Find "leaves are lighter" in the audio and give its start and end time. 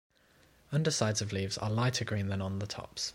1.31-2.03